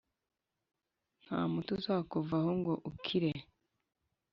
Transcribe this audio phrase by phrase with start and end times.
[1.23, 3.31] nta muti uzakuvura ngo ukire.